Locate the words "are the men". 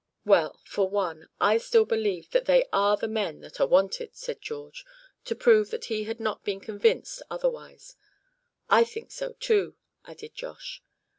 2.73-3.41